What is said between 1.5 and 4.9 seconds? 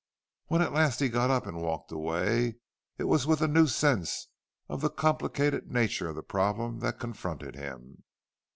walked away, it was with a new sense of the